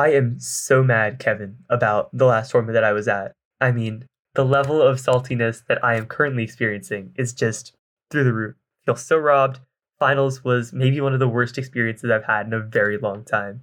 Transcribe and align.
I 0.00 0.12
am 0.12 0.40
so 0.40 0.82
mad, 0.82 1.18
Kevin, 1.18 1.58
about 1.68 2.08
the 2.14 2.24
last 2.24 2.50
tournament 2.50 2.72
that 2.72 2.84
I 2.84 2.94
was 2.94 3.06
at. 3.06 3.32
I 3.60 3.70
mean, 3.70 4.06
the 4.34 4.46
level 4.46 4.80
of 4.80 4.96
saltiness 4.96 5.62
that 5.66 5.84
I 5.84 5.96
am 5.96 6.06
currently 6.06 6.42
experiencing 6.42 7.12
is 7.16 7.34
just 7.34 7.74
through 8.10 8.24
the 8.24 8.32
roof. 8.32 8.54
I 8.56 8.86
feel 8.86 8.96
so 8.96 9.18
robbed. 9.18 9.60
Finals 9.98 10.42
was 10.42 10.72
maybe 10.72 11.02
one 11.02 11.12
of 11.12 11.20
the 11.20 11.28
worst 11.28 11.58
experiences 11.58 12.10
I've 12.10 12.24
had 12.24 12.46
in 12.46 12.54
a 12.54 12.60
very 12.60 12.96
long 12.96 13.24
time. 13.24 13.60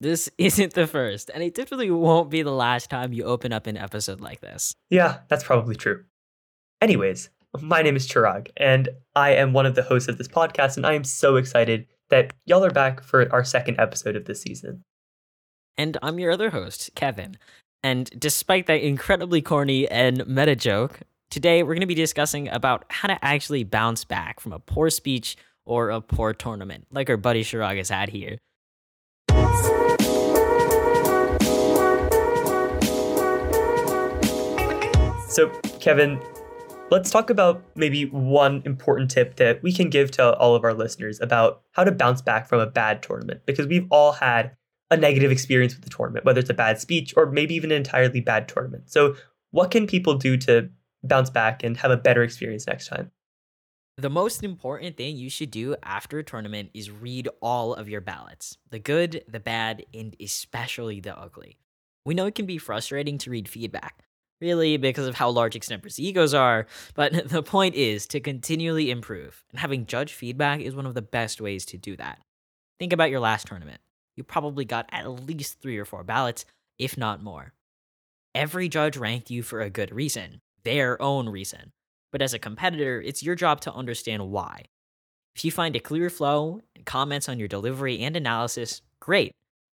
This 0.00 0.30
isn't 0.38 0.72
the 0.72 0.86
first, 0.86 1.30
and 1.34 1.42
it 1.42 1.54
definitely 1.54 1.90
won't 1.90 2.30
be 2.30 2.40
the 2.40 2.50
last 2.50 2.88
time 2.88 3.12
you 3.12 3.24
open 3.24 3.52
up 3.52 3.66
an 3.66 3.76
episode 3.76 4.22
like 4.22 4.40
this. 4.40 4.74
Yeah, 4.88 5.18
that's 5.28 5.44
probably 5.44 5.76
true. 5.76 6.04
Anyways, 6.80 7.28
my 7.60 7.82
name 7.82 7.96
is 7.96 8.08
Chirag, 8.08 8.48
and 8.56 8.88
I 9.14 9.32
am 9.32 9.52
one 9.52 9.66
of 9.66 9.74
the 9.74 9.82
hosts 9.82 10.08
of 10.08 10.16
this 10.16 10.28
podcast, 10.28 10.78
and 10.78 10.86
I 10.86 10.94
am 10.94 11.04
so 11.04 11.36
excited 11.36 11.86
that 12.08 12.32
y'all 12.46 12.64
are 12.64 12.70
back 12.70 13.02
for 13.02 13.30
our 13.30 13.44
second 13.44 13.78
episode 13.78 14.16
of 14.16 14.24
this 14.24 14.40
season. 14.40 14.82
And 15.78 15.96
I'm 16.02 16.18
your 16.18 16.30
other 16.30 16.50
host, 16.50 16.90
Kevin. 16.94 17.38
And 17.82 18.10
despite 18.18 18.66
that 18.66 18.82
incredibly 18.82 19.40
corny 19.40 19.88
and 19.88 20.26
meta 20.26 20.54
joke, 20.54 21.00
today 21.30 21.62
we're 21.62 21.72
going 21.72 21.80
to 21.80 21.86
be 21.86 21.94
discussing 21.94 22.48
about 22.48 22.84
how 22.90 23.08
to 23.08 23.24
actually 23.24 23.64
bounce 23.64 24.04
back 24.04 24.38
from 24.38 24.52
a 24.52 24.58
poor 24.58 24.90
speech 24.90 25.36
or 25.64 25.88
a 25.88 26.00
poor 26.00 26.34
tournament, 26.34 26.86
like 26.90 27.08
our 27.08 27.16
buddy 27.16 27.42
Chirag 27.42 27.78
has 27.78 27.88
had 27.88 28.10
here. 28.10 28.36
So, 35.28 35.48
Kevin, 35.80 36.20
let's 36.90 37.10
talk 37.10 37.30
about 37.30 37.64
maybe 37.74 38.04
one 38.04 38.62
important 38.66 39.10
tip 39.10 39.36
that 39.36 39.62
we 39.62 39.72
can 39.72 39.88
give 39.88 40.10
to 40.12 40.36
all 40.36 40.54
of 40.54 40.64
our 40.64 40.74
listeners 40.74 41.18
about 41.22 41.62
how 41.72 41.84
to 41.84 41.92
bounce 41.92 42.20
back 42.20 42.46
from 42.46 42.60
a 42.60 42.66
bad 42.66 43.02
tournament, 43.02 43.40
because 43.46 43.66
we've 43.66 43.86
all 43.90 44.12
had 44.12 44.54
a 44.92 44.96
negative 44.96 45.30
experience 45.30 45.74
with 45.74 45.84
the 45.84 45.90
tournament, 45.90 46.24
whether 46.24 46.40
it's 46.40 46.50
a 46.50 46.54
bad 46.54 46.78
speech 46.80 47.14
or 47.16 47.26
maybe 47.30 47.54
even 47.54 47.70
an 47.70 47.78
entirely 47.78 48.20
bad 48.20 48.48
tournament. 48.48 48.90
So, 48.90 49.16
what 49.50 49.70
can 49.70 49.86
people 49.86 50.14
do 50.14 50.36
to 50.38 50.70
bounce 51.02 51.30
back 51.30 51.62
and 51.62 51.76
have 51.76 51.90
a 51.90 51.96
better 51.96 52.22
experience 52.22 52.66
next 52.66 52.88
time? 52.88 53.10
The 53.98 54.08
most 54.08 54.42
important 54.42 54.96
thing 54.96 55.16
you 55.16 55.28
should 55.28 55.50
do 55.50 55.76
after 55.82 56.18
a 56.18 56.24
tournament 56.24 56.70
is 56.72 56.90
read 56.90 57.28
all 57.42 57.74
of 57.74 57.88
your 57.88 58.00
ballots 58.00 58.56
the 58.70 58.78
good, 58.78 59.24
the 59.28 59.40
bad, 59.40 59.84
and 59.92 60.16
especially 60.20 61.00
the 61.00 61.18
ugly. 61.18 61.58
We 62.04 62.14
know 62.14 62.26
it 62.26 62.34
can 62.34 62.46
be 62.46 62.58
frustrating 62.58 63.18
to 63.18 63.30
read 63.30 63.48
feedback, 63.48 64.06
really, 64.40 64.76
because 64.78 65.06
of 65.06 65.14
how 65.14 65.30
large 65.30 65.54
extempers 65.54 65.98
egos 65.98 66.32
are, 66.32 66.66
but 66.94 67.28
the 67.28 67.42
point 67.42 67.74
is 67.74 68.06
to 68.08 68.20
continually 68.20 68.90
improve, 68.90 69.44
and 69.50 69.60
having 69.60 69.86
judge 69.86 70.14
feedback 70.14 70.60
is 70.60 70.74
one 70.74 70.86
of 70.86 70.94
the 70.94 71.02
best 71.02 71.40
ways 71.40 71.66
to 71.66 71.76
do 71.76 71.96
that. 71.96 72.18
Think 72.78 72.92
about 72.94 73.10
your 73.10 73.20
last 73.20 73.46
tournament. 73.46 73.80
You 74.16 74.24
probably 74.24 74.64
got 74.64 74.88
at 74.92 75.26
least 75.26 75.60
three 75.60 75.78
or 75.78 75.84
four 75.84 76.04
ballots, 76.04 76.44
if 76.78 76.96
not 76.96 77.22
more. 77.22 77.52
Every 78.34 78.68
judge 78.68 78.96
ranked 78.96 79.30
you 79.30 79.42
for 79.42 79.60
a 79.60 79.70
good 79.70 79.92
reason, 79.92 80.40
their 80.64 81.00
own 81.00 81.28
reason. 81.28 81.72
But 82.10 82.22
as 82.22 82.34
a 82.34 82.38
competitor, 82.38 83.00
it's 83.00 83.22
your 83.22 83.34
job 83.34 83.60
to 83.62 83.72
understand 83.72 84.30
why. 84.30 84.64
If 85.34 85.44
you 85.44 85.50
find 85.50 85.74
a 85.74 85.80
clear 85.80 86.10
flow 86.10 86.60
and 86.76 86.84
comments 86.84 87.28
on 87.28 87.38
your 87.38 87.48
delivery 87.48 88.00
and 88.00 88.16
analysis, 88.16 88.82
great. 89.00 89.32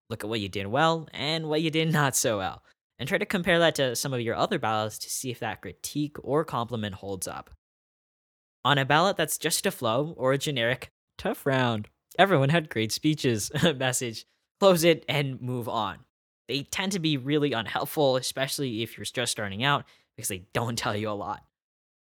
Look 0.10 0.24
at 0.24 0.30
what 0.30 0.40
you 0.40 0.50
did 0.50 0.68
well 0.68 1.08
and 1.14 1.50
what 1.50 1.62
you 1.62 1.72
did 1.72 1.92
not 1.92 2.16
so 2.16 2.38
well, 2.38 2.64
and 3.00 3.10
try 3.10 3.18
to 3.18 3.26
compare 3.26 3.60
that 3.60 3.76
to 3.76 3.96
some 3.96 4.14
of 4.14 4.22
your 4.22 4.36
other 4.36 4.60
ballots 4.60 5.00
to 5.00 5.10
see 5.10 5.32
if 5.32 5.40
that 5.40 5.62
critique 5.62 6.18
or 6.24 6.46
compliment 6.46 6.96
holds 6.96 7.28
up. 7.28 7.50
On 8.64 8.78
a 8.78 8.86
ballot 8.86 9.18
that's 9.18 9.38
just 9.38 9.66
a 9.66 9.72
flow 9.72 10.14
or 10.18 10.34
a 10.34 10.38
generic, 10.38 10.90
tough 11.18 11.46
round, 11.46 11.90
everyone 12.18 12.50
had 12.50 12.70
great 12.70 12.92
speeches 12.92 13.52
message, 13.76 14.26
close 14.60 14.84
it 14.84 15.06
and 15.08 15.42
move 15.42 15.70
on. 15.70 16.00
They 16.48 16.64
tend 16.64 16.94
to 16.94 17.00
be 17.00 17.18
really 17.18 17.54
unhelpful, 17.54 18.16
especially 18.16 18.82
if 18.82 18.98
you're 18.98 19.06
just 19.06 19.32
starting 19.32 19.64
out, 19.64 19.86
because 20.16 20.30
they 20.30 20.44
don't 20.54 20.78
tell 20.78 20.96
you 20.96 21.10
a 21.10 21.12
lot. 21.12 21.44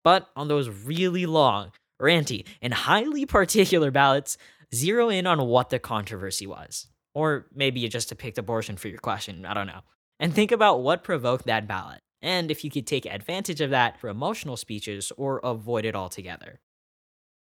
But 0.02 0.28
on 0.36 0.48
those 0.48 0.68
really 0.68 1.24
long, 1.24 1.72
ranty, 2.00 2.44
and 2.60 2.74
highly 2.74 3.26
particular 3.26 3.90
ballots, 3.90 4.36
zero 4.74 5.08
in 5.08 5.26
on 5.26 5.46
what 5.46 5.70
the 5.70 5.78
controversy 5.78 6.46
was. 6.46 6.88
Or 7.14 7.46
maybe 7.54 7.80
you 7.80 7.88
just 7.88 8.16
picked 8.18 8.38
abortion 8.38 8.76
for 8.76 8.88
your 8.88 8.98
question, 8.98 9.46
I 9.46 9.54
don't 9.54 9.68
know. 9.68 9.82
And 10.18 10.34
think 10.34 10.52
about 10.52 10.82
what 10.82 11.04
provoked 11.04 11.46
that 11.46 11.68
ballot, 11.68 12.00
and 12.20 12.50
if 12.50 12.64
you 12.64 12.70
could 12.70 12.86
take 12.86 13.06
advantage 13.06 13.60
of 13.60 13.70
that 13.70 14.00
for 14.00 14.08
emotional 14.08 14.56
speeches 14.56 15.12
or 15.16 15.40
avoid 15.44 15.84
it 15.84 15.94
altogether. 15.94 16.60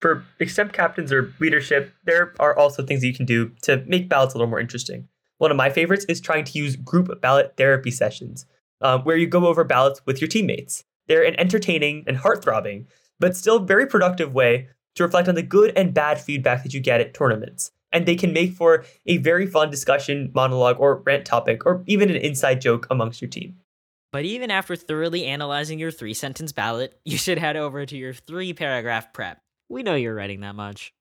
For 0.03 0.25
extemp 0.41 0.73
captains 0.73 1.13
or 1.13 1.33
leadership, 1.39 1.93
there 2.03 2.33
are 2.37 2.53
also 2.57 2.83
things 2.83 2.99
that 2.99 3.07
you 3.07 3.13
can 3.13 3.25
do 3.25 3.53
to 3.61 3.81
make 3.87 4.09
ballots 4.09 4.33
a 4.33 4.37
little 4.37 4.49
more 4.49 4.59
interesting. 4.59 5.07
One 5.37 5.49
of 5.49 5.55
my 5.55 5.69
favorites 5.69 6.03
is 6.09 6.19
trying 6.19 6.43
to 6.43 6.59
use 6.59 6.75
group 6.75 7.21
ballot 7.21 7.53
therapy 7.55 7.89
sessions, 7.89 8.45
um, 8.81 9.03
where 9.03 9.15
you 9.15 9.27
go 9.27 9.47
over 9.47 9.63
ballots 9.63 10.01
with 10.05 10.19
your 10.19 10.27
teammates. 10.27 10.83
They're 11.07 11.23
an 11.23 11.39
entertaining 11.39 12.03
and 12.05 12.17
heart-throbbing, 12.17 12.87
but 13.17 13.37
still 13.37 13.59
very 13.59 13.87
productive 13.87 14.33
way 14.33 14.67
to 14.95 15.03
reflect 15.03 15.29
on 15.29 15.35
the 15.35 15.41
good 15.41 15.71
and 15.77 15.93
bad 15.93 16.19
feedback 16.19 16.63
that 16.63 16.73
you 16.73 16.81
get 16.81 16.99
at 16.99 17.13
tournaments. 17.13 17.71
And 17.93 18.05
they 18.05 18.15
can 18.15 18.33
make 18.33 18.55
for 18.55 18.83
a 19.05 19.19
very 19.19 19.47
fun 19.47 19.69
discussion, 19.69 20.33
monologue, 20.35 20.81
or 20.81 20.97
rant 21.05 21.23
topic, 21.25 21.65
or 21.65 21.81
even 21.87 22.09
an 22.09 22.17
inside 22.17 22.59
joke 22.59 22.87
amongst 22.91 23.21
your 23.21 23.29
team. 23.29 23.55
But 24.11 24.25
even 24.25 24.51
after 24.51 24.75
thoroughly 24.75 25.27
analyzing 25.27 25.79
your 25.79 25.91
three 25.91 26.13
sentence 26.13 26.51
ballot, 26.51 26.99
you 27.05 27.17
should 27.17 27.37
head 27.37 27.55
over 27.55 27.85
to 27.85 27.95
your 27.95 28.11
three 28.11 28.51
paragraph 28.51 29.13
prep. 29.13 29.39
We 29.73 29.81
know 29.81 29.95
you're 29.95 30.13
writing 30.13 30.41
that 30.41 30.53
much. 30.53 30.93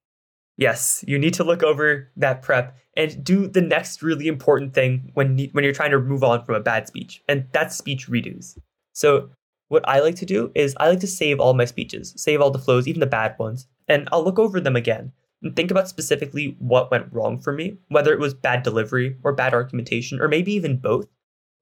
Yes, 0.56 1.04
you 1.06 1.18
need 1.18 1.34
to 1.34 1.44
look 1.44 1.62
over 1.62 2.10
that 2.16 2.40
prep 2.40 2.74
and 2.96 3.22
do 3.22 3.46
the 3.46 3.60
next 3.60 4.02
really 4.02 4.28
important 4.28 4.72
thing 4.72 5.10
when 5.12 5.38
when 5.52 5.62
you're 5.62 5.74
trying 5.74 5.90
to 5.90 6.00
move 6.00 6.24
on 6.24 6.42
from 6.42 6.54
a 6.54 6.60
bad 6.60 6.88
speech, 6.88 7.22
and 7.28 7.46
that's 7.52 7.76
speech 7.76 8.08
redos. 8.08 8.56
So 8.94 9.28
what 9.68 9.86
I 9.86 10.00
like 10.00 10.14
to 10.16 10.26
do 10.26 10.50
is 10.54 10.74
I 10.80 10.88
like 10.88 11.00
to 11.00 11.06
save 11.06 11.38
all 11.38 11.52
my 11.52 11.66
speeches, 11.66 12.14
save 12.16 12.40
all 12.40 12.50
the 12.50 12.58
flows, 12.58 12.88
even 12.88 13.00
the 13.00 13.06
bad 13.06 13.38
ones, 13.38 13.66
and 13.88 14.08
I'll 14.10 14.24
look 14.24 14.38
over 14.38 14.58
them 14.58 14.76
again 14.76 15.12
and 15.42 15.54
think 15.54 15.70
about 15.70 15.86
specifically 15.86 16.56
what 16.58 16.90
went 16.90 17.12
wrong 17.12 17.38
for 17.38 17.52
me, 17.52 17.76
whether 17.88 18.14
it 18.14 18.20
was 18.20 18.32
bad 18.32 18.62
delivery 18.62 19.18
or 19.22 19.34
bad 19.34 19.52
argumentation, 19.52 20.18
or 20.18 20.28
maybe 20.28 20.54
even 20.54 20.78
both. 20.78 21.08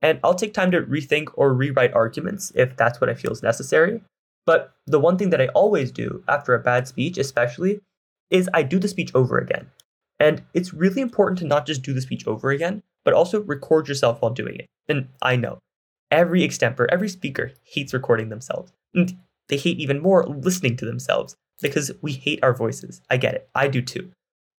And 0.01 0.21
I'll 0.23 0.35
take 0.37 0.55
time 0.55 0.71
to 0.71 0.83
rethink 0.83 1.31
or 1.35 1.55
rewrite 1.55 1.93
arguments 1.93 2.53
if 2.55 2.77
that's 2.77 3.01
what 3.01 3.11
I 3.11 3.15
feel 3.15 3.33
is 3.33 3.43
necessary. 3.43 4.01
But 4.47 4.73
the 4.87 5.01
one 5.01 5.19
thing 5.19 5.31
that 5.31 5.41
I 5.41 5.49
always 5.49 5.93
do 5.93 6.25
after 6.29 6.55
a 6.55 6.63
bad 6.63 6.89
speech, 6.89 7.19
especially, 7.19 7.81
is 8.31 8.49
I 8.55 8.63
do 8.63 8.79
the 8.79 8.89
speech 8.89 9.15
over 9.15 9.39
again. 9.39 9.71
And 10.19 10.43
it's 10.55 10.75
really 10.75 11.01
important 11.01 11.39
to 11.39 11.47
not 11.47 11.67
just 11.67 11.83
do 11.83 11.93
the 11.93 12.01
speech 12.01 12.27
over 12.27 12.51
again, 12.51 12.83
but 13.05 13.15
also 13.15 13.43
record 13.43 13.89
yourself 13.89 14.21
while 14.21 14.33
doing 14.33 14.57
it. 14.57 14.67
And 14.89 15.09
I 15.23 15.37
know 15.37 15.59
Every 16.11 16.41
extemper, 16.41 16.87
every 16.91 17.09
speaker 17.09 17.53
hates 17.63 17.95
recording 17.95 18.31
themselves. 18.31 18.73
And 18.95 19.19
they 19.49 19.57
hate 19.57 19.79
even 19.79 20.01
more 20.01 20.27
listening 20.27 20.77
to 20.79 20.85
themselves 20.85 21.37
because 21.63 21.93
we 22.03 22.13
hate 22.13 22.41
our 22.43 22.55
voices. 22.55 23.01
I 23.09 23.17
get 23.17 23.35
it. 23.35 23.49
I 23.55 23.69
do 23.69 23.81
too. 23.81 24.11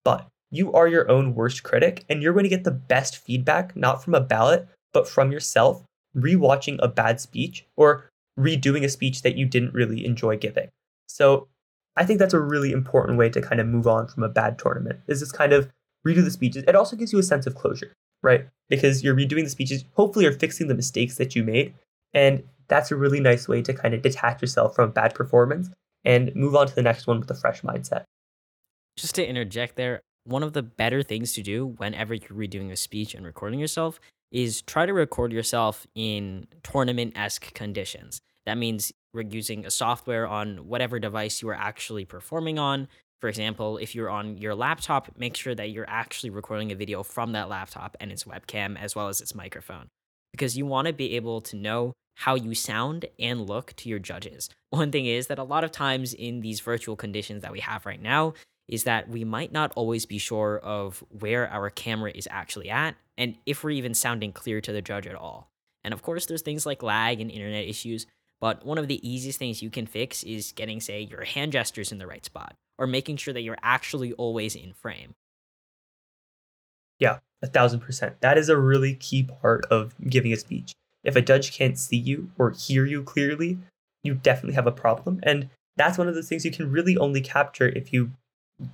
But 0.06 0.28
you 0.50 0.72
are 0.74 0.88
your 0.88 1.10
own 1.10 1.36
worst 1.36 1.64
critic 1.64 2.06
and 2.10 2.22
you're 2.22 2.34
going 2.34 2.44
to 2.44 2.50
get 2.50 2.64
the 2.64 2.72
best 2.72 3.18
feedback 3.18 3.76
not 3.76 4.04
from 4.04 4.16
a 4.16 4.22
ballot, 4.22 4.68
but 4.94 5.08
from 5.08 5.32
yourself 5.32 5.84
rewatching 6.16 6.78
a 6.82 6.88
bad 6.88 7.20
speech 7.20 7.66
or 7.76 8.10
redoing 8.42 8.84
a 8.84 8.90
speech 8.90 9.22
that 9.22 9.38
you 9.38 9.46
didn't 9.46 9.74
really 9.74 10.06
enjoy 10.06 10.38
giving. 10.38 10.70
So 11.08 11.48
I 11.96 12.06
think 12.06 12.20
that's 12.20 12.34
a 12.34 12.40
really 12.40 12.72
important 12.72 13.18
way 13.18 13.30
to 13.30 13.42
kind 13.42 13.62
of 13.62 13.68
move 13.68 13.88
on 13.88 14.08
from 14.08 14.24
a 14.24 14.30
bad 14.30 14.58
tournament. 14.58 15.00
Is 15.08 15.20
this 15.20 15.32
kind 15.32 15.54
of 15.54 15.70
redo 16.08 16.24
the 16.24 16.32
speeches. 16.32 16.64
It 16.68 16.76
also 16.76 16.96
gives 16.96 17.14
you 17.14 17.20
a 17.20 17.24
sense 17.24 17.46
of 17.46 17.56
closure 17.56 17.94
right? 18.24 18.48
Because 18.70 19.04
you're 19.04 19.16
redoing 19.16 19.44
the 19.44 19.50
speeches, 19.50 19.86
hopefully 19.96 20.26
you're 20.26 20.34
fixing 20.34 20.68
the 20.68 20.76
mistakes 20.76 21.18
that 21.18 21.36
you 21.36 21.44
made. 21.44 21.74
And 22.14 22.44
that's 22.68 22.92
a 22.92 22.96
really 22.96 23.20
nice 23.20 23.48
way 23.48 23.62
to 23.62 23.74
kind 23.74 23.94
of 23.94 24.02
detach 24.02 24.42
yourself 24.42 24.76
from 24.76 24.90
a 24.90 24.94
bad 24.94 25.14
performance 25.14 25.70
and 26.04 26.34
move 26.36 26.56
on 26.56 26.68
to 26.68 26.76
the 26.76 26.82
next 26.82 27.08
one 27.08 27.20
with 27.20 27.30
a 27.32 27.36
fresh 27.36 27.62
mindset. 27.62 28.04
Just 28.98 29.16
to 29.16 29.26
interject 29.26 29.76
there, 29.76 30.02
one 30.24 30.44
of 30.44 30.54
the 30.54 30.64
better 30.64 31.04
things 31.04 31.34
to 31.34 31.42
do 31.42 31.66
whenever 31.66 32.14
you're 32.14 32.30
redoing 32.30 32.72
a 32.72 32.76
speech 32.76 33.16
and 33.16 33.26
recording 33.26 33.60
yourself 33.60 34.00
is 34.32 34.62
try 34.62 34.86
to 34.86 34.94
record 34.94 35.34
yourself 35.34 35.86
in 35.96 36.48
tournament 36.64 37.14
esque 37.18 37.54
conditions. 37.54 38.22
That 38.46 38.58
means 38.58 38.92
we're 39.14 39.22
using 39.22 39.66
a 39.66 39.72
software 39.72 40.28
on 40.28 40.68
whatever 40.68 41.00
device 41.00 41.42
you 41.42 41.50
are 41.50 41.56
actually 41.56 42.06
performing 42.06 42.58
on 42.58 42.88
for 43.22 43.30
example, 43.30 43.78
if 43.78 43.94
you're 43.94 44.10
on 44.10 44.38
your 44.38 44.56
laptop, 44.56 45.12
make 45.16 45.38
sure 45.38 45.54
that 45.54 45.70
you're 45.70 45.88
actually 45.88 46.32
recording 46.32 46.72
a 46.72 46.76
video 46.76 47.04
from 47.04 47.34
that 47.34 47.50
laptop 47.50 47.96
and 48.00 48.12
its 48.12 48.24
webcam 48.24 48.78
as 48.78 48.96
well 48.96 49.08
as 49.08 49.22
its 49.22 49.36
microphone, 49.36 49.90
because 50.34 50.58
you 50.58 50.66
want 50.66 50.88
to 50.88 50.94
be 50.94 51.16
able 51.16 51.40
to 51.42 51.56
know 51.56 51.94
how 52.16 52.34
you 52.34 52.56
sound 52.56 53.06
and 53.20 53.48
look 53.48 53.74
to 53.76 53.90
your 53.90 54.00
judges. 54.00 54.50
One 54.72 54.92
thing 54.92 55.06
is 55.06 55.28
that 55.28 55.38
a 55.38 55.44
lot 55.44 55.64
of 55.64 55.72
times 55.72 56.16
in 56.16 56.42
these 56.42 56.62
virtual 56.62 56.96
conditions 56.96 57.44
that 57.44 57.52
we 57.52 57.60
have 57.60 57.86
right 57.86 58.02
now, 58.02 58.34
is 58.68 58.86
that 58.86 59.08
we 59.08 59.24
might 59.24 59.52
not 59.52 59.72
always 59.76 60.06
be 60.06 60.18
sure 60.18 60.58
of 60.60 61.04
where 61.10 61.48
our 61.50 61.70
camera 61.70 62.12
is 62.16 62.28
actually 62.32 62.70
at 62.70 62.96
and 63.18 63.36
if 63.46 63.64
we're 63.64 63.72
even 63.72 63.94
sounding 63.94 64.32
clear 64.32 64.62
to 64.62 64.72
the 64.72 64.82
judge 64.82 65.06
at 65.06 65.16
all. 65.16 65.50
And 65.84 65.94
of 65.94 66.02
course, 66.02 66.26
there's 66.26 66.42
things 66.42 66.66
like 66.66 66.82
lag 66.82 67.20
and 67.20 67.30
internet 67.30 67.66
issues, 67.66 68.08
but 68.42 68.66
one 68.66 68.80
of 68.80 68.88
the 68.88 69.08
easiest 69.08 69.40
things 69.40 69.62
you 69.62 69.70
can 69.70 69.86
fix 69.86 70.24
is 70.24 70.52
getting, 70.52 70.82
say, 70.82 71.02
your 71.02 71.24
hand 71.24 71.54
gestures 71.54 71.92
in 71.92 72.00
the 72.00 72.08
right 72.08 72.26
spot 72.26 72.56
or 72.78 72.88
making 72.88 73.18
sure 73.18 73.34
that 73.34 73.44
you're 73.44 73.58
actually 73.62 74.12
always 74.14 74.56
in 74.56 74.74
frame. 74.74 75.14
Yeah, 77.00 77.20
a 77.42 77.48
thousand 77.48 77.82
percent. 77.82 78.20
That 78.22 78.38
is 78.38 78.50
a 78.50 78.58
really 78.58 78.96
key 78.96 79.24
part 79.24 79.66
of 79.66 79.94
giving 80.10 80.34
a 80.34 80.38
speech. 80.38 80.74
If 81.04 81.16
a 81.16 81.22
judge 81.22 81.54
can't 81.54 81.78
see 81.78 81.98
you 81.98 82.32
or 82.38 82.52
hear 82.52 82.86
you 82.86 83.04
clearly, 83.04 83.60
you 84.04 84.16
definitely 84.16 84.56
have 84.56 84.68
a 84.68 84.72
problem. 84.72 85.20
And 85.24 85.50
that's 85.78 85.98
one 85.98 86.08
of 86.08 86.16
the 86.16 86.24
things 86.24 86.44
you 86.44 86.52
can 86.52 86.72
really 86.72 86.98
only 86.98 87.22
capture 87.22 87.70
if 87.70 87.94
you 87.94 88.12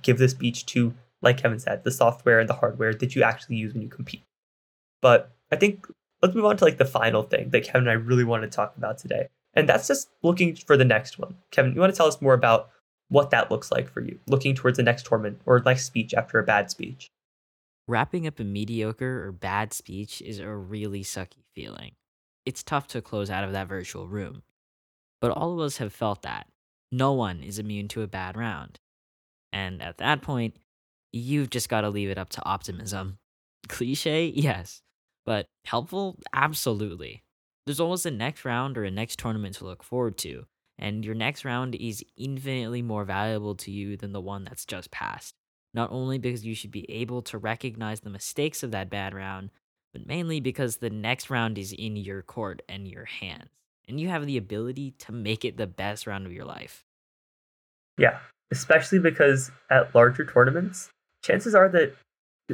give 0.02 0.18
the 0.18 0.28
speech 0.28 0.66
to, 0.66 0.94
like 1.22 1.38
Kevin 1.38 1.58
said, 1.58 1.84
the 1.84 1.90
software 1.90 2.40
and 2.40 2.48
the 2.48 2.54
hardware 2.54 2.94
that 2.94 3.14
you 3.14 3.22
actually 3.22 3.56
use 3.56 3.74
when 3.74 3.82
you 3.82 3.88
compete. 3.88 4.22
But 5.02 5.30
I 5.52 5.56
think 5.56 5.86
let's 6.22 6.34
move 6.34 6.44
on 6.46 6.56
to 6.56 6.64
like 6.64 6.78
the 6.78 6.84
final 6.84 7.22
thing 7.22 7.50
that 7.50 7.64
Kevin 7.64 7.82
and 7.82 7.90
I 7.90 7.94
really 7.94 8.24
want 8.24 8.42
to 8.42 8.48
talk 8.48 8.76
about 8.76 8.98
today. 8.98 9.28
And 9.54 9.68
that's 9.68 9.88
just 9.88 10.10
looking 10.22 10.54
for 10.54 10.76
the 10.76 10.84
next 10.84 11.18
one. 11.18 11.34
Kevin, 11.50 11.74
you 11.74 11.80
want 11.80 11.92
to 11.92 11.96
tell 11.96 12.06
us 12.06 12.20
more 12.20 12.34
about 12.34 12.70
what 13.08 13.30
that 13.30 13.50
looks 13.50 13.72
like 13.72 13.88
for 13.88 14.00
you, 14.00 14.18
looking 14.26 14.54
towards 14.54 14.76
the 14.76 14.82
next 14.82 15.06
tournament 15.06 15.40
or 15.46 15.60
next 15.60 15.86
speech 15.86 16.14
after 16.14 16.38
a 16.38 16.44
bad 16.44 16.70
speech? 16.70 17.08
Wrapping 17.86 18.26
up 18.26 18.38
a 18.38 18.44
mediocre 18.44 19.26
or 19.26 19.32
bad 19.32 19.72
speech 19.72 20.20
is 20.20 20.38
a 20.38 20.48
really 20.48 21.02
sucky 21.02 21.44
feeling. 21.54 21.92
It's 22.44 22.62
tough 22.62 22.86
to 22.88 23.00
close 23.00 23.30
out 23.30 23.44
of 23.44 23.52
that 23.52 23.68
virtual 23.68 24.06
room. 24.06 24.42
But 25.20 25.32
all 25.32 25.54
of 25.54 25.60
us 25.60 25.78
have 25.78 25.92
felt 25.92 26.22
that. 26.22 26.46
No 26.92 27.12
one 27.12 27.42
is 27.42 27.58
immune 27.58 27.88
to 27.88 28.02
a 28.02 28.06
bad 28.06 28.36
round. 28.36 28.78
And 29.52 29.82
at 29.82 29.98
that 29.98 30.22
point, 30.22 30.56
you've 31.12 31.50
just 31.50 31.68
got 31.68 31.82
to 31.82 31.90
leave 31.90 32.10
it 32.10 32.18
up 32.18 32.28
to 32.30 32.44
optimism. 32.44 33.18
Cliche? 33.68 34.32
Yes. 34.34 34.82
But 35.24 35.46
helpful? 35.64 36.18
Absolutely. 36.32 37.22
There's 37.68 37.80
always 37.80 38.06
a 38.06 38.10
next 38.10 38.46
round 38.46 38.78
or 38.78 38.84
a 38.84 38.90
next 38.90 39.18
tournament 39.18 39.56
to 39.56 39.66
look 39.66 39.82
forward 39.82 40.16
to, 40.20 40.46
and 40.78 41.04
your 41.04 41.14
next 41.14 41.44
round 41.44 41.74
is 41.74 42.02
infinitely 42.16 42.80
more 42.80 43.04
valuable 43.04 43.54
to 43.56 43.70
you 43.70 43.94
than 43.94 44.12
the 44.12 44.22
one 44.22 44.44
that's 44.44 44.64
just 44.64 44.90
passed. 44.90 45.34
Not 45.74 45.92
only 45.92 46.16
because 46.16 46.46
you 46.46 46.54
should 46.54 46.70
be 46.70 46.90
able 46.90 47.20
to 47.20 47.36
recognize 47.36 48.00
the 48.00 48.08
mistakes 48.08 48.62
of 48.62 48.70
that 48.70 48.88
bad 48.88 49.12
round, 49.12 49.50
but 49.92 50.06
mainly 50.06 50.40
because 50.40 50.78
the 50.78 50.88
next 50.88 51.28
round 51.28 51.58
is 51.58 51.74
in 51.74 51.94
your 51.96 52.22
court 52.22 52.62
and 52.70 52.88
your 52.88 53.04
hands, 53.04 53.50
and 53.86 54.00
you 54.00 54.08
have 54.08 54.24
the 54.24 54.38
ability 54.38 54.92
to 55.00 55.12
make 55.12 55.44
it 55.44 55.58
the 55.58 55.66
best 55.66 56.06
round 56.06 56.24
of 56.24 56.32
your 56.32 56.46
life. 56.46 56.86
Yeah, 57.98 58.16
especially 58.50 58.98
because 58.98 59.50
at 59.70 59.94
larger 59.94 60.24
tournaments, 60.24 60.88
chances 61.22 61.54
are 61.54 61.68
that 61.68 61.94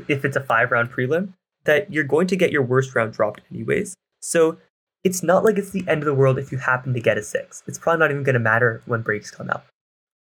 if 0.08 0.25
it's 0.25 0.34
a 0.34 0.43
five 0.43 0.72
round 0.72 0.90
prelim, 0.90 1.34
that 1.66 1.93
you're 1.93 2.02
going 2.02 2.26
to 2.26 2.37
get 2.37 2.50
your 2.50 2.62
worst 2.62 2.96
round 2.96 3.12
dropped 3.12 3.43
anyways. 3.52 3.94
So 4.20 4.58
it's 5.04 5.22
not 5.22 5.44
like 5.44 5.58
it's 5.58 5.70
the 5.70 5.84
end 5.86 6.02
of 6.02 6.06
the 6.06 6.14
world 6.14 6.38
if 6.38 6.50
you 6.50 6.58
happen 6.58 6.94
to 6.94 7.00
get 7.00 7.18
a 7.18 7.22
six. 7.22 7.62
It's 7.66 7.78
probably 7.78 8.00
not 8.00 8.10
even 8.10 8.22
going 8.22 8.34
to 8.34 8.40
matter 8.40 8.82
when 8.86 9.02
breaks 9.02 9.30
come 9.30 9.50
out. 9.50 9.64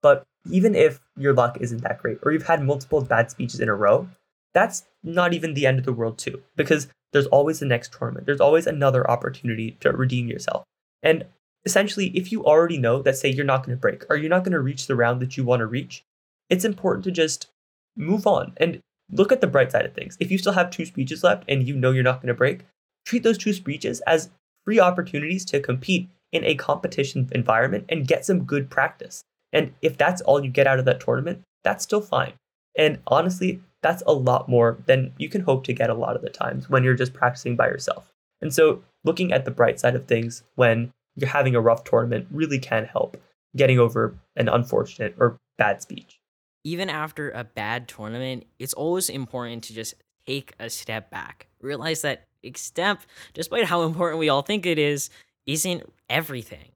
But 0.01 0.23
even 0.51 0.75
if 0.75 0.99
your 1.17 1.33
luck 1.33 1.57
isn't 1.61 1.81
that 1.83 1.99
great, 1.99 2.19
or 2.23 2.33
you've 2.33 2.47
had 2.47 2.61
multiple 2.61 3.01
bad 3.01 3.31
speeches 3.31 3.61
in 3.61 3.69
a 3.69 3.75
row, 3.75 4.09
that's 4.53 4.83
not 5.01 5.33
even 5.33 5.53
the 5.53 5.65
end 5.65 5.79
of 5.79 5.85
the 5.85 5.93
world, 5.93 6.17
too, 6.17 6.43
because 6.57 6.89
there's 7.13 7.27
always 7.27 7.59
the 7.59 7.65
next 7.65 7.93
tournament. 7.93 8.25
There's 8.25 8.41
always 8.41 8.67
another 8.67 9.09
opportunity 9.09 9.77
to 9.79 9.91
redeem 9.91 10.27
yourself. 10.27 10.63
And 11.01 11.25
essentially, 11.65 12.07
if 12.07 12.31
you 12.31 12.45
already 12.45 12.77
know 12.77 13.01
that, 13.01 13.15
say, 13.15 13.29
you're 13.29 13.45
not 13.45 13.65
going 13.65 13.77
to 13.77 13.81
break, 13.81 14.03
or 14.09 14.17
you're 14.17 14.29
not 14.29 14.43
going 14.43 14.51
to 14.51 14.59
reach 14.59 14.87
the 14.87 14.95
round 14.97 15.21
that 15.21 15.37
you 15.37 15.45
want 15.45 15.61
to 15.61 15.65
reach, 15.65 16.03
it's 16.49 16.65
important 16.65 17.05
to 17.05 17.11
just 17.11 17.47
move 17.95 18.27
on 18.27 18.53
and 18.57 18.81
look 19.09 19.31
at 19.31 19.39
the 19.39 19.47
bright 19.47 19.71
side 19.71 19.85
of 19.85 19.93
things. 19.93 20.17
If 20.19 20.29
you 20.29 20.37
still 20.37 20.53
have 20.53 20.69
two 20.69 20.85
speeches 20.85 21.23
left 21.23 21.45
and 21.47 21.65
you 21.65 21.75
know 21.75 21.91
you're 21.91 22.03
not 22.03 22.21
going 22.21 22.27
to 22.27 22.33
break, 22.33 22.61
treat 23.05 23.23
those 23.23 23.37
two 23.37 23.53
speeches 23.53 24.01
as 24.01 24.29
free 24.65 24.79
opportunities 24.79 25.45
to 25.45 25.59
compete 25.59 26.09
in 26.31 26.43
a 26.43 26.55
competition 26.55 27.29
environment 27.31 27.85
and 27.89 28.07
get 28.07 28.25
some 28.25 28.43
good 28.43 28.69
practice. 28.69 29.23
And 29.51 29.73
if 29.81 29.97
that's 29.97 30.21
all 30.21 30.43
you 30.43 30.49
get 30.49 30.67
out 30.67 30.79
of 30.79 30.85
that 30.85 30.99
tournament, 30.99 31.41
that's 31.63 31.83
still 31.83 32.01
fine. 32.01 32.33
And 32.75 32.99
honestly, 33.07 33.61
that's 33.81 34.03
a 34.07 34.13
lot 34.13 34.49
more 34.49 34.79
than 34.87 35.13
you 35.17 35.29
can 35.29 35.41
hope 35.41 35.63
to 35.65 35.73
get 35.73 35.89
a 35.89 35.93
lot 35.93 36.15
of 36.15 36.21
the 36.21 36.29
times 36.29 36.69
when 36.69 36.83
you're 36.83 36.95
just 36.95 37.13
practicing 37.13 37.55
by 37.55 37.67
yourself. 37.67 38.11
And 38.41 38.53
so, 38.53 38.83
looking 39.03 39.31
at 39.31 39.45
the 39.45 39.51
bright 39.51 39.79
side 39.79 39.95
of 39.95 40.07
things 40.07 40.43
when 40.55 40.91
you're 41.15 41.29
having 41.29 41.55
a 41.55 41.61
rough 41.61 41.83
tournament 41.83 42.27
really 42.31 42.59
can 42.59 42.85
help 42.85 43.17
getting 43.55 43.77
over 43.77 44.17
an 44.35 44.49
unfortunate 44.49 45.15
or 45.19 45.37
bad 45.57 45.81
speech. 45.81 46.19
Even 46.63 46.89
after 46.89 47.29
a 47.31 47.43
bad 47.43 47.87
tournament, 47.87 48.45
it's 48.57 48.73
always 48.73 49.09
important 49.09 49.63
to 49.65 49.73
just 49.73 49.93
take 50.25 50.53
a 50.59 50.69
step 50.69 51.11
back. 51.11 51.47
Realize 51.61 52.01
that 52.01 52.25
extemp, 52.43 52.99
despite 53.33 53.65
how 53.65 53.83
important 53.83 54.19
we 54.19 54.29
all 54.29 54.41
think 54.41 54.65
it 54.65 54.77
is, 54.77 55.09
isn't 55.45 55.83
everything. 56.09 56.71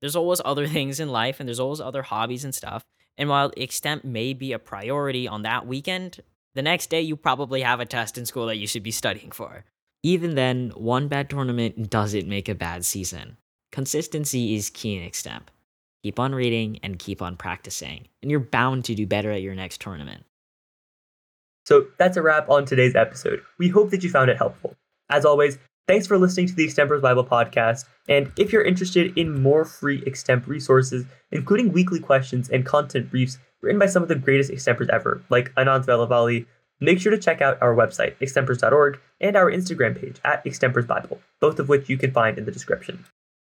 There's 0.00 0.16
always 0.16 0.40
other 0.44 0.66
things 0.66 1.00
in 1.00 1.10
life 1.10 1.40
and 1.40 1.48
there's 1.48 1.60
always 1.60 1.80
other 1.80 2.02
hobbies 2.02 2.44
and 2.44 2.54
stuff. 2.54 2.84
And 3.18 3.28
while 3.28 3.50
extemp 3.52 4.04
may 4.04 4.32
be 4.32 4.52
a 4.52 4.58
priority 4.58 5.28
on 5.28 5.42
that 5.42 5.66
weekend, 5.66 6.20
the 6.54 6.62
next 6.62 6.90
day 6.90 7.00
you 7.00 7.16
probably 7.16 7.62
have 7.62 7.80
a 7.80 7.86
test 7.86 8.16
in 8.18 8.26
school 8.26 8.46
that 8.46 8.56
you 8.56 8.66
should 8.66 8.82
be 8.82 8.90
studying 8.90 9.30
for. 9.30 9.64
Even 10.02 10.34
then, 10.34 10.70
one 10.74 11.08
bad 11.08 11.28
tournament 11.28 11.90
doesn't 11.90 12.26
make 12.26 12.48
a 12.48 12.54
bad 12.54 12.84
season. 12.84 13.36
Consistency 13.70 14.54
is 14.54 14.70
key 14.70 14.96
in 14.96 15.08
extemp. 15.08 15.42
Keep 16.02 16.18
on 16.18 16.34
reading 16.34 16.80
and 16.82 16.98
keep 16.98 17.20
on 17.20 17.36
practicing, 17.36 18.08
and 18.22 18.30
you're 18.30 18.40
bound 18.40 18.86
to 18.86 18.94
do 18.94 19.06
better 19.06 19.30
at 19.30 19.42
your 19.42 19.54
next 19.54 19.82
tournament. 19.82 20.24
So 21.66 21.88
that's 21.98 22.16
a 22.16 22.22
wrap 22.22 22.48
on 22.48 22.64
today's 22.64 22.96
episode. 22.96 23.42
We 23.58 23.68
hope 23.68 23.90
that 23.90 24.02
you 24.02 24.08
found 24.08 24.30
it 24.30 24.38
helpful. 24.38 24.74
As 25.10 25.24
always, 25.24 25.58
thanks 25.88 26.06
for 26.06 26.18
listening 26.18 26.46
to 26.46 26.54
the 26.54 26.66
Extempers 26.66 27.02
Bible 27.02 27.24
podcast. 27.24 27.84
And 28.08 28.32
if 28.38 28.52
you're 28.52 28.62
interested 28.62 29.16
in 29.18 29.42
more 29.42 29.64
free 29.64 30.00
extemp 30.02 30.46
resources, 30.46 31.04
including 31.32 31.72
weekly 31.72 31.98
questions 31.98 32.48
and 32.48 32.64
content 32.64 33.10
briefs 33.10 33.38
written 33.60 33.80
by 33.80 33.86
some 33.86 34.02
of 34.02 34.08
the 34.08 34.14
greatest 34.14 34.52
extempers 34.52 34.88
ever, 34.88 35.22
like 35.28 35.52
Anand 35.56 35.84
Velavali, 35.84 36.46
make 36.78 37.00
sure 37.00 37.10
to 37.10 37.18
check 37.18 37.42
out 37.42 37.60
our 37.60 37.74
website, 37.74 38.16
extempers.org, 38.18 39.00
and 39.20 39.36
our 39.36 39.50
Instagram 39.50 40.00
page 40.00 40.20
at 40.24 40.44
Extempers 40.44 40.86
Bible, 40.86 41.20
both 41.40 41.58
of 41.58 41.68
which 41.68 41.88
you 41.88 41.98
can 41.98 42.12
find 42.12 42.38
in 42.38 42.44
the 42.44 42.52
description. 42.52 43.04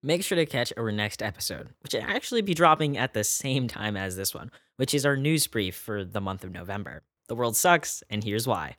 Make 0.02 0.24
sure 0.24 0.36
to 0.36 0.46
catch 0.46 0.74
our 0.76 0.92
next 0.92 1.22
episode, 1.22 1.70
which 1.82 1.94
will 1.94 2.02
actually 2.02 2.42
be 2.42 2.54
dropping 2.54 2.98
at 2.98 3.14
the 3.14 3.24
same 3.24 3.68
time 3.68 3.96
as 3.96 4.18
this 4.18 4.34
one, 4.34 4.52
which 4.78 4.94
is 4.94 5.06
our 5.06 5.16
news 5.16 5.48
brief 5.48 5.76
for 5.76 6.04
the 6.04 6.20
month 6.20 6.44
of 6.44 6.52
November. 6.52 7.04
The 7.30 7.36
world 7.36 7.56
sucks, 7.56 8.04
and 8.10 8.24
here's 8.24 8.48
why. 8.48 8.76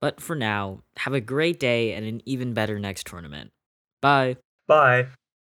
But 0.00 0.20
for 0.20 0.36
now, 0.36 0.82
have 0.98 1.14
a 1.14 1.20
great 1.20 1.58
day 1.58 1.94
and 1.94 2.06
an 2.06 2.20
even 2.26 2.54
better 2.54 2.78
next 2.78 3.06
tournament. 3.06 3.52
Bye. 4.00 4.36
Bye. 4.66 5.06